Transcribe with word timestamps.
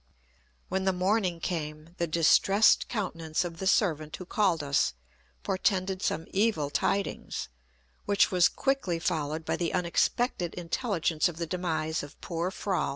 When 0.67 0.85
the 0.85 0.93
morning 0.93 1.39
came, 1.39 1.93
the 1.99 2.07
distressed 2.07 2.89
countenance 2.89 3.45
of 3.45 3.59
the 3.59 3.67
servant 3.67 4.15
who 4.15 4.25
called 4.25 4.63
us, 4.63 4.95
portended 5.43 6.01
some 6.01 6.25
evil 6.31 6.71
tidings, 6.71 7.49
which 8.05 8.31
was 8.31 8.49
quickly 8.49 8.97
followed 8.97 9.45
by 9.45 9.57
the 9.57 9.73
unexpected 9.75 10.55
intelligence 10.55 11.29
of 11.29 11.37
the 11.37 11.45
demise 11.45 12.01
of 12.01 12.19
poor 12.19 12.49
Froll. 12.49 12.89